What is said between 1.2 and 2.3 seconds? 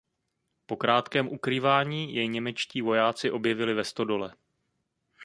ukrývání jej